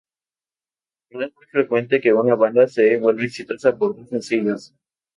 [1.11, 4.73] No es muy frecuente que una banda se vuelva exitosa por dos sencillos.